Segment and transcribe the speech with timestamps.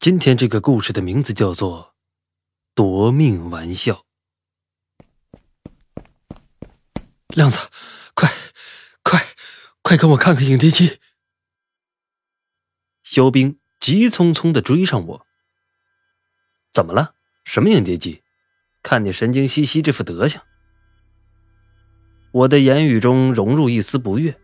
[0.00, 1.88] 今天这个故事的名字叫做
[2.74, 4.06] 《夺命玩笑》。
[7.28, 7.58] 亮子，
[8.14, 8.30] 快，
[9.02, 9.20] 快，
[9.82, 10.98] 快跟我看看影碟机！
[13.02, 15.26] 肖兵急匆匆的追上我。
[16.72, 17.14] 怎么了？
[17.44, 18.22] 什么影碟机？
[18.82, 20.40] 看你神经兮兮这副德行。
[22.32, 24.40] 我的言语中融入一丝不悦，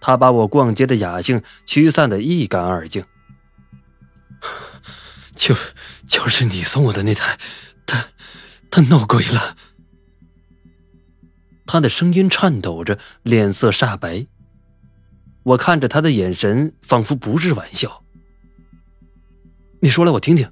[0.00, 3.04] 他把我逛街的雅兴驱散的一干二净。
[5.40, 5.56] 就
[6.06, 7.38] 就是你送我的那台，
[7.86, 8.08] 他
[8.70, 9.56] 他闹鬼了。
[11.66, 14.26] 他的声音颤抖着，脸色煞白。
[15.42, 18.02] 我看着他的眼神，仿佛不是玩笑。
[19.80, 20.46] 你说来我听听。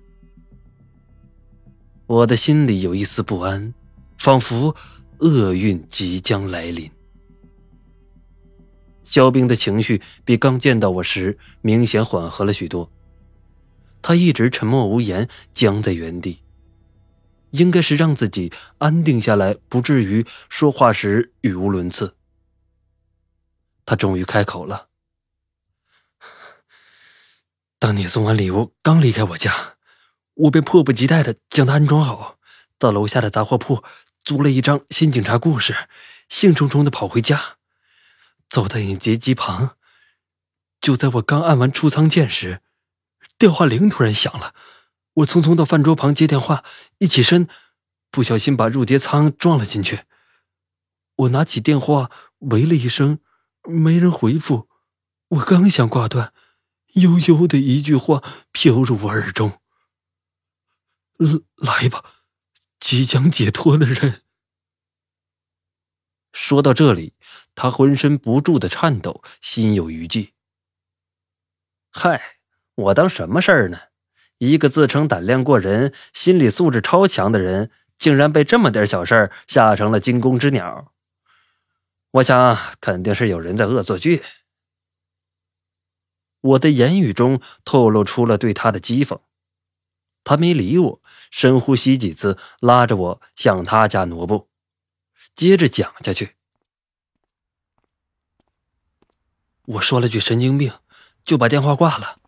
[2.07, 3.75] 我的心里有一丝不安，
[4.17, 4.75] 仿佛
[5.19, 6.91] 厄运即将来临。
[9.05, 12.91] 肖冰的情绪比刚见到我时明显缓和了许多。
[14.09, 16.43] 他一直沉默无言，僵在原地。
[17.51, 22.17] 应该是让自己安定下来，不至于说话时语无伦次。
[23.85, 24.89] 他终于开口了
[27.79, 29.75] ：“当你送完礼物刚离开我家，
[30.33, 32.39] 我便迫不及待的将它安装好，
[32.79, 33.85] 到楼下的杂货铺
[34.25, 35.77] 租了一张新警察故事，
[36.31, 37.59] 兴冲冲的跑回家，
[38.49, 39.77] 走到影碟机旁。
[40.81, 42.63] 就在我刚按完出仓键时。”
[43.39, 44.53] 电话铃突然响了，
[45.15, 46.65] 我匆匆到饭桌旁接电话，
[46.99, 47.49] 一起身，
[48.11, 50.01] 不小心把入碟仓撞了进去。
[51.15, 53.21] 我拿起电话，喂了一声，
[53.63, 54.69] 没人回复。
[55.29, 56.33] 我刚想挂断，
[56.95, 59.61] 悠悠的一句话飘入我耳中
[61.55, 62.05] ：“来吧，
[62.81, 64.23] 即将解脱的人。
[66.33, 67.15] ”说到这里，
[67.55, 70.35] 他浑身不住的颤抖，心有余悸。
[71.91, 72.38] 嗨。
[72.79, 73.79] 我当什么事儿呢？
[74.39, 80.93] 一个自称胆量过人、心理素质超强的人，竟然被这么点小事儿吓成了惊弓之鸟。
[82.13, 84.23] 我想，肯定是有人在恶作剧。
[86.41, 89.19] 我的言语中透露出了对他的讥讽。
[90.23, 91.03] 他没理我，
[91.33, 94.49] 深呼吸几次，拉着我向他家挪步，
[95.35, 96.37] 接着讲下去。
[99.65, 100.73] 我说了句“神经病”，
[101.25, 102.21] 就把电话挂了。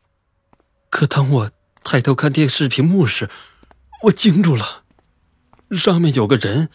[0.90, 1.52] 可当我
[1.82, 3.30] 抬头看电视屏幕时，
[4.02, 4.82] 我惊住了，
[5.70, 6.68] 上面有个人，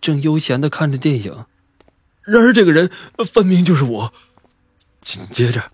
[0.00, 1.46] 正悠闲的看着电影。
[2.22, 2.90] 然而这个人
[3.32, 4.12] 分明就是我。
[5.00, 5.72] 紧接着，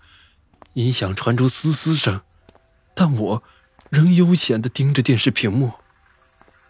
[0.75, 2.21] 音响传出嘶嘶声，
[2.95, 3.43] 但我
[3.89, 5.73] 仍悠闲的盯着电视屏幕。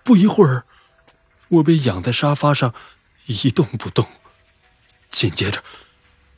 [0.04, 0.64] 不一会儿，
[1.48, 2.72] 我被仰在沙发上，
[3.26, 4.06] 一动不动。
[5.10, 5.62] 紧接着，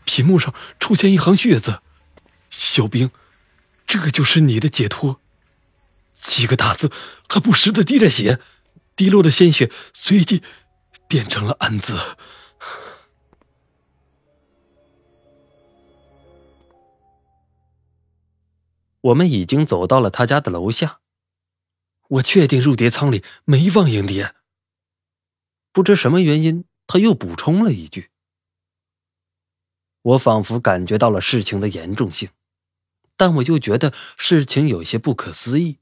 [0.04, 1.80] 屏幕上出现一行血字
[2.50, 3.10] ：“小兵。”
[3.86, 5.20] 这就是你的解脱。
[6.12, 6.90] 几个大字
[7.28, 8.40] 还不时的滴着血，
[8.96, 10.42] 滴落的鲜血随即
[11.06, 11.96] 变成了暗字。
[19.02, 20.98] 我们已经走到了他家的楼下，
[22.08, 24.34] 我确定入碟仓里没放影碟。
[25.70, 28.10] 不知什么原因，他又补充了一句。
[30.02, 32.30] 我仿佛感觉到了事情的严重性。
[33.16, 35.78] 但我又觉得事情有些不可思议。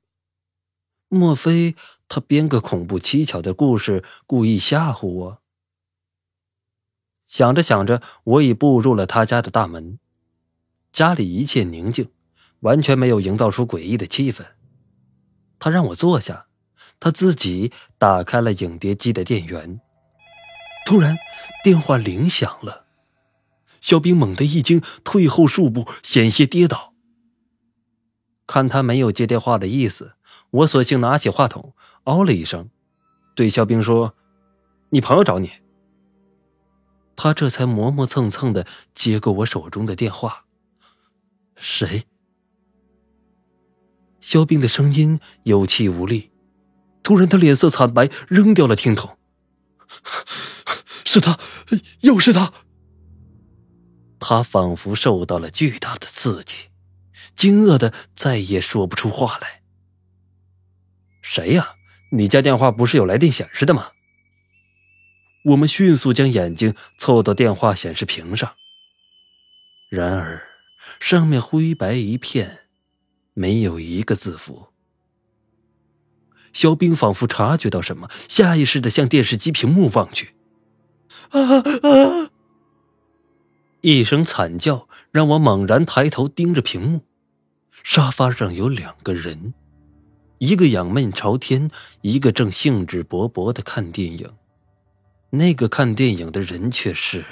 [1.08, 1.76] 莫非
[2.08, 5.42] 他编个恐怖蹊跷的故事，故意吓唬我？
[7.26, 9.98] 想着想着，我已步入了他家的大门。
[10.92, 12.10] 家里一切宁静，
[12.60, 14.44] 完全没有营造出诡异的气氛。
[15.58, 16.46] 他让我坐下，
[17.00, 19.80] 他自己打开了影碟机的电源。
[20.86, 21.16] 突然，
[21.64, 22.86] 电话铃响了，
[23.80, 26.94] 小兵猛地一惊，退后数步，险些跌倒。
[28.47, 30.12] 看他没有接电话的意思，
[30.50, 31.75] 我索性拿起话筒，
[32.05, 32.69] 哦了一声，
[33.34, 34.15] 对肖兵说
[34.91, 35.50] ：“你朋友找你。”
[37.16, 40.44] 他这才磨磨蹭蹭的接过我手中的电话。
[41.56, 42.06] 谁？
[44.21, 46.31] 肖兵的声音有气无力，
[47.02, 49.17] 突然他脸色惨白，扔掉了听筒。
[51.05, 51.38] 是他，
[52.00, 52.52] 又是他。
[54.19, 56.55] 他仿佛受到了巨大的刺激。
[57.34, 59.62] 惊愕的再也说不出话来。
[61.22, 61.76] 谁呀？
[62.12, 63.88] 你家电话不是有来电显示的吗？
[65.46, 68.54] 我们迅速将眼睛凑到电话显示屏上，
[69.88, 70.46] 然而
[71.00, 72.69] 上面灰白一片，
[73.32, 74.69] 没有一个字符。
[76.52, 80.34] 肖兵仿佛察觉到什么，下意识的向电视机屏幕望去。
[81.30, 82.30] 啊啊！
[83.80, 87.04] 一声惨叫让我猛然抬头盯着屏幕。
[87.82, 89.53] 沙发上有两个人，
[90.38, 91.71] 一个仰面朝天，
[92.03, 94.32] 一个正兴致勃勃的看电影。
[95.31, 97.25] 那个看电影的人却是……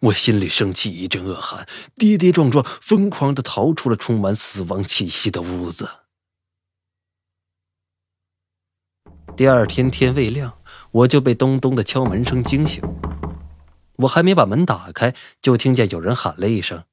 [0.00, 1.66] 我心里升起一阵恶寒，
[1.96, 5.88] 跌跌撞撞、疯狂的逃出了充满死亡气息的屋子。
[9.36, 10.58] 第二天天未亮，
[10.90, 12.82] 我就被咚咚的敲门声惊醒。
[13.96, 16.84] 我还没把门打开，就听见有人喊了一声：“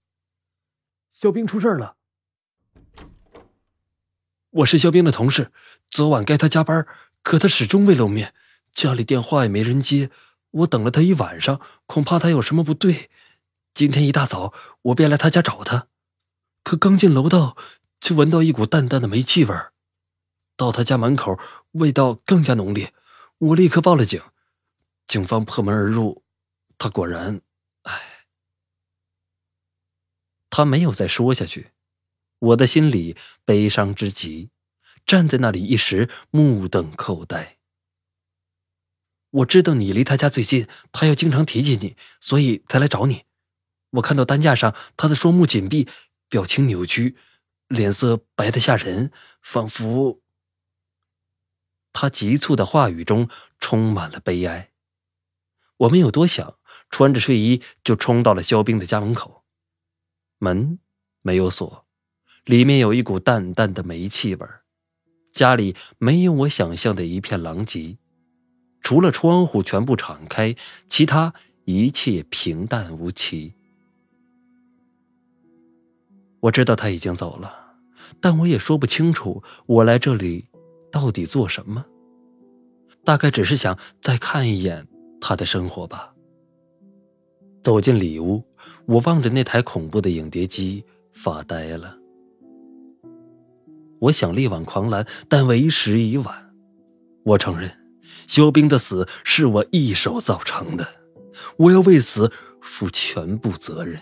[1.20, 1.96] 肖兵出事了！”
[4.52, 5.52] 我是肖兵的同事，
[5.90, 6.86] 昨晚该他加班，
[7.24, 8.36] 可他始终未露面，
[8.72, 10.12] 家里电话也没人接，
[10.52, 13.10] 我等了他一晚上，恐怕他有什么不对。
[13.74, 14.54] 今天一大早，
[14.84, 15.88] 我便来他家找他，
[16.64, 17.58] 可刚进楼道，
[18.00, 19.56] 就闻到一股淡淡的煤气味
[20.56, 21.40] 到他家门口，
[21.72, 22.94] 味道更加浓烈，
[23.40, 24.22] 我立刻报了警。
[25.08, 26.24] 警方破门而入。
[26.78, 27.42] 他果然，
[27.84, 28.17] 唉，
[30.58, 31.70] 他没有再说下去。
[32.40, 33.16] 我的心里
[33.46, 34.50] 悲伤之极，
[35.06, 37.58] 站在那里一时目瞪口呆。
[39.30, 43.26] 我知道你离他家最近，他又经常提起你，所以才来找你。
[43.92, 45.88] 我看到担架上他的双目紧闭，
[46.28, 47.16] 表情扭曲，
[47.68, 49.12] 脸色白得吓人，
[49.44, 50.24] 仿佛……
[51.94, 53.30] 他急促的话语中
[53.60, 54.72] 充满了悲哀。
[55.78, 56.58] 我没有多想。
[56.90, 59.37] 穿着睡衣就冲到了肖兵的家门口，
[60.40, 60.80] 门
[61.22, 61.86] 没有锁，
[62.46, 64.62] 里面有一股淡淡的煤气味儿
[65.32, 67.98] 家里没有我想象的一片狼藉，
[68.82, 70.56] 除了窗户全部敞开，
[70.88, 71.34] 其他
[71.66, 73.54] 一切平淡无奇。
[76.40, 77.76] 我知道他已经走了，
[78.22, 80.46] 但我也说不清楚我来这里
[80.92, 81.86] 到底做什么。
[83.04, 84.88] 大概只是想再看一眼
[85.20, 86.14] 他的生活吧。
[87.64, 88.44] 走进里屋，
[88.88, 91.98] 我望着那台恐怖的影碟机发呆了。
[94.00, 96.54] 我想力挽狂澜，但为时已晚。
[97.24, 97.70] 我承认，
[98.28, 100.88] 肖兵的死是我一手造成的，
[101.58, 102.32] 我要为此
[102.62, 104.00] 负全部责任。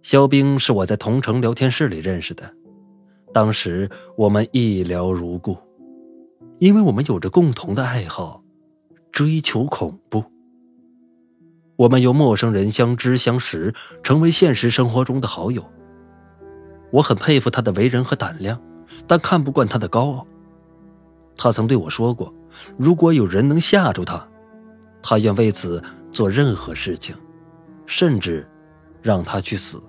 [0.00, 2.50] 肖兵是我在同城聊天室里认识的，
[3.34, 5.56] 当时我们一聊如故，
[6.58, 8.42] 因为我们有着共同的爱好，
[9.12, 10.24] 追求恐怖。
[11.76, 15.64] 我们由陌生人相知相识，成为现实生活中的好友。
[16.90, 18.60] 我很佩服他的为人和胆量，
[19.06, 20.26] 但看不惯他的高傲。
[21.36, 22.32] 他曾对我说过，
[22.76, 24.24] 如果有人能吓住他，
[25.02, 25.82] 他愿为此
[26.12, 27.14] 做任何事情，
[27.86, 28.48] 甚至
[29.02, 29.82] 让他去死。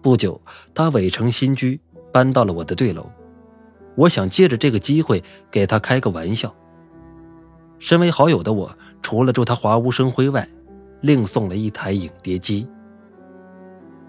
[0.00, 0.40] 不久，
[0.72, 1.78] 他委成新居，
[2.10, 3.06] 搬到了我的对楼。
[3.94, 6.54] 我想借着这个机会给他开个玩笑。
[7.78, 10.48] 身为好友的我，除了祝他华无生辉外，
[11.02, 12.66] 另送了一台影碟机。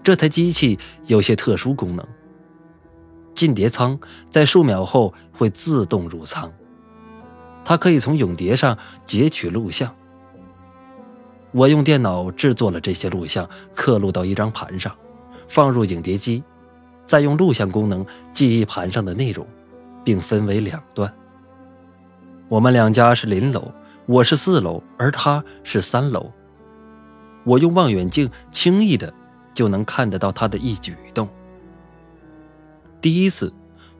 [0.02, 2.06] 这台机器有些特殊功能，
[3.34, 3.98] 进碟仓
[4.30, 6.50] 在数秒后会自动入仓，
[7.64, 9.94] 它可以从影碟上截取录像。
[11.52, 14.94] 我用电脑制作了这些录像，刻录到一张盘上，
[15.46, 16.42] 放入影碟机，
[17.06, 19.46] 再用录像功能记忆盘上的内容，
[20.04, 21.12] 并分为两段。
[22.48, 23.70] 我们两家是邻楼，
[24.06, 26.32] 我是四楼，而他是三楼。
[27.44, 29.12] 我用望远镜轻易的
[29.52, 31.28] 就能看得到他的一举一动。
[33.02, 33.52] 第一次，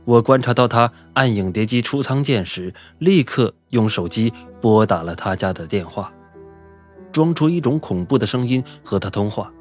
[0.06, 4.32] 我观察到他按影碟机出仓键时，立刻用手机
[4.62, 6.10] 拨打了他家的电话，
[7.12, 9.52] 装出一种恐怖的声音和他通话。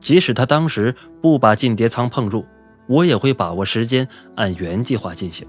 [0.00, 2.46] 即使他当时不把进碟仓碰入，
[2.86, 5.46] 我也会把握时间按原计划进行。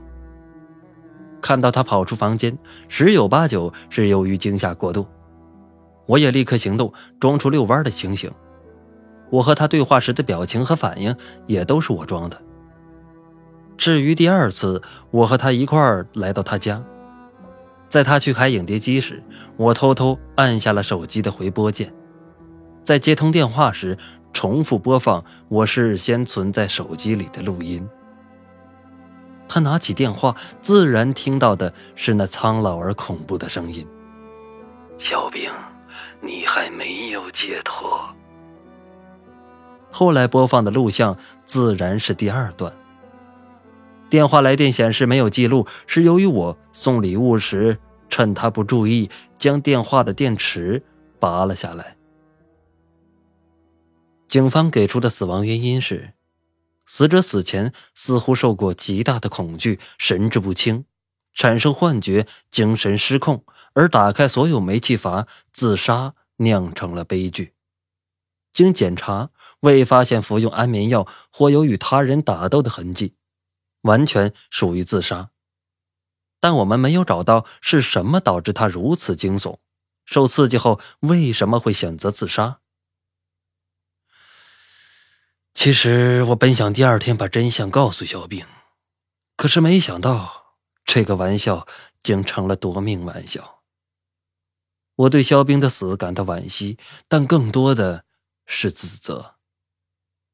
[1.43, 2.57] 看到他跑出房间，
[2.87, 5.05] 十有八九是由于惊吓过度。
[6.05, 8.31] 我也立刻行动，装出遛弯的情形。
[9.29, 11.13] 我和他对话时的表情和反应
[11.45, 12.41] 也都是我装的。
[13.77, 14.81] 至于第二次，
[15.11, 16.81] 我和他一块儿来到他家，
[17.89, 19.21] 在他去开影碟机时，
[19.57, 21.93] 我偷偷按下了手机的回拨键，
[22.83, 23.97] 在接通电话时
[24.31, 27.85] 重复播放我事先存在手机里的录音。
[29.53, 33.87] 他拿起电话，自然听到的是那苍老而恐怖的声音
[34.97, 35.51] ：“小兵，
[36.21, 38.03] 你还没有解脱。”
[39.93, 42.73] 后来播放的录像自然是第二段。
[44.09, 47.77] 电话来电显示没有记录，是由于我送礼物时
[48.09, 49.07] 趁他不注意，
[49.37, 50.81] 将电话的电池
[51.19, 51.95] 拔了下来。
[54.27, 56.13] 警方给出的死亡原因是。
[56.85, 60.85] 死者死前似乎受过极大的恐惧，神志不清，
[61.33, 67.53] 产生幻觉，精神失控，而打开所有煤气阀自杀，酿成了悲剧。
[68.51, 73.15] 经检查，未发现服用安眠药或有与他人打斗的痕迹，
[73.81, 75.29] 完全属于自杀。
[76.39, 79.57] 但我们没有找到是什么导致他如此惊悚，
[80.05, 82.59] 受刺激后为什么会选择自杀？
[85.53, 88.45] 其实我本想第二天把真相告诉肖冰，
[89.37, 91.67] 可是没想到这个玩笑
[92.01, 93.61] 竟成了夺命玩笑。
[94.95, 98.05] 我对肖冰的死感到惋惜，但更多的
[98.45, 99.35] 是自责。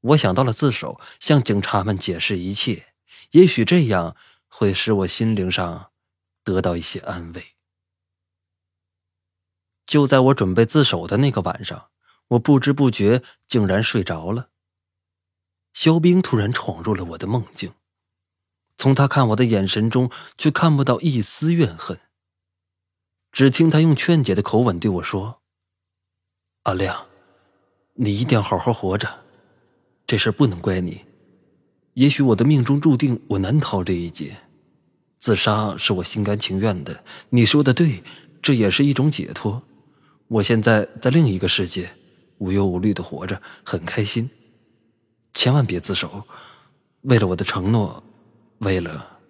[0.01, 2.93] 我想到了自首，向警察们解释一切，
[3.31, 4.15] 也许这样
[4.47, 5.91] 会使我心灵上
[6.43, 7.55] 得到一些安慰。
[9.85, 11.89] 就在我准备自首的那个晚上，
[12.29, 14.49] 我不知不觉竟然睡着了。
[15.79, 17.71] 肖冰突然闯入了我的梦境，
[18.75, 21.97] 从他看我的眼神中却看不到一丝怨恨。
[23.31, 25.39] 只听他用劝解的口吻对我说
[26.63, 27.05] ：“阿亮，
[27.93, 29.21] 你一定要好好活着，
[30.05, 31.05] 这事不能怪你。
[31.93, 34.35] 也许我的命中注定我难逃这一劫，
[35.17, 37.05] 自杀是我心甘情愿的。
[37.29, 38.03] 你说的对，
[38.41, 39.63] 这也是一种解脱。
[40.27, 41.89] 我现在在另一个世界，
[42.39, 44.29] 无忧无虑的活着，很开心。
[45.39, 46.25] 千万别自首，
[47.03, 48.03] 为了我的承诺，
[48.57, 49.21] 为了……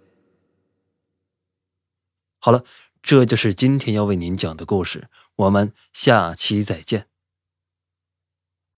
[2.39, 2.65] 好了。”
[3.03, 7.05] 这就是今天要为您讲的故事，我们下期再见。